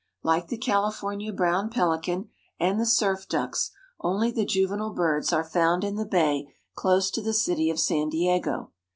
Like 0.23 0.47
the 0.47 0.57
California 0.57 1.31
brown 1.31 1.69
pelican 1.69 2.31
and 2.59 2.79
the 2.79 2.87
surf 2.87 3.27
ducks, 3.29 3.69
only 3.99 4.31
the 4.31 4.45
juvenile 4.47 4.89
birds 4.95 5.31
are 5.31 5.43
found 5.43 5.83
in 5.83 5.93
the 5.93 6.07
bay 6.07 6.51
close 6.73 7.11
to 7.11 7.21
the 7.21 7.33
city 7.35 7.69
of 7.69 7.79
San 7.79 8.09
Diego. 8.09 8.71